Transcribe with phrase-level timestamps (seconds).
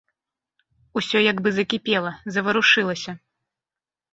[1.01, 3.11] Усё як бы закіпела, заварушылася.